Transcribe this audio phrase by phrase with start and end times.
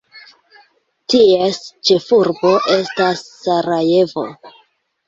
[1.13, 1.59] Ties
[1.91, 4.31] ĉefurbo estas Sarajevo.